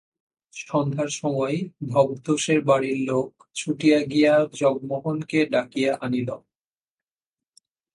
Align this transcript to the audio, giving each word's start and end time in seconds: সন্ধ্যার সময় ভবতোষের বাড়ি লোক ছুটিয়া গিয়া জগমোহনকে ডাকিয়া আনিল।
সন্ধ্যার 0.53 1.09
সময় 1.19 1.55
ভবতোষের 1.89 2.59
বাড়ি 2.61 2.91
লোক 3.05 3.29
ছুটিয়া 3.55 3.99
গিয়া 4.03 4.33
জগমোহনকে 4.53 5.39
ডাকিয়া 5.45 5.91
আনিল। 6.01 6.29